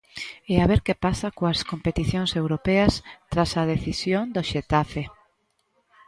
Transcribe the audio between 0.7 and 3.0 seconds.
ver que pasa coas competicións europeas